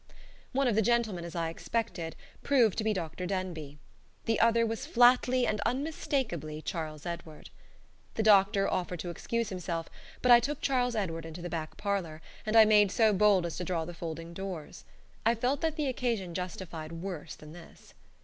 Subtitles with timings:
[0.51, 3.27] One of the gentlemen, as I expected, proved to be Dr.
[3.27, 3.77] Denbigh.
[4.25, 7.51] The other was flatly and unmistakably Charles Edward.
[8.15, 9.89] The doctor offered to excuse himself,
[10.23, 13.57] but I took Charles Edward into the back parlor, and I made so bold as
[13.57, 14.85] to draw the folding doors.
[15.23, 17.93] I felt that the occasion justified worse than this.